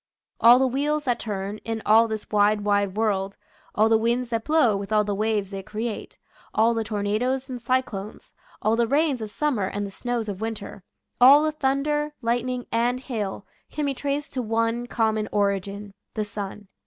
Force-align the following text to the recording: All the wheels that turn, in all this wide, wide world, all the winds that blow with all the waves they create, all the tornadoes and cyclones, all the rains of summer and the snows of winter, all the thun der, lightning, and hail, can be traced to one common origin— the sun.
All 0.39 0.57
the 0.57 0.65
wheels 0.65 1.03
that 1.03 1.19
turn, 1.19 1.59
in 1.59 1.83
all 1.85 2.07
this 2.07 2.27
wide, 2.31 2.61
wide 2.61 2.97
world, 2.97 3.37
all 3.75 3.87
the 3.87 3.99
winds 3.99 4.29
that 4.29 4.43
blow 4.45 4.75
with 4.75 4.91
all 4.91 5.03
the 5.03 5.13
waves 5.13 5.51
they 5.51 5.61
create, 5.61 6.17
all 6.55 6.73
the 6.73 6.83
tornadoes 6.83 7.47
and 7.49 7.61
cyclones, 7.61 8.33
all 8.63 8.75
the 8.75 8.87
rains 8.87 9.21
of 9.21 9.29
summer 9.29 9.67
and 9.67 9.85
the 9.85 9.91
snows 9.91 10.27
of 10.27 10.41
winter, 10.41 10.81
all 11.21 11.43
the 11.43 11.51
thun 11.51 11.83
der, 11.83 12.13
lightning, 12.23 12.65
and 12.71 13.01
hail, 13.01 13.45
can 13.69 13.85
be 13.85 13.93
traced 13.93 14.33
to 14.33 14.41
one 14.41 14.87
common 14.87 15.29
origin— 15.31 15.93
the 16.15 16.25
sun. 16.25 16.67